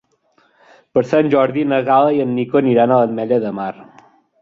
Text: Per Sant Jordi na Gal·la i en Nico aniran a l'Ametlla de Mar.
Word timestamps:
Per 0.95 1.03
Sant 1.09 1.29
Jordi 1.35 1.67
na 1.73 1.81
Gal·la 1.91 2.17
i 2.19 2.25
en 2.27 2.35
Nico 2.41 2.65
aniran 2.65 2.97
a 2.97 3.01
l'Ametlla 3.03 3.43
de 3.49 3.57
Mar. 3.63 3.73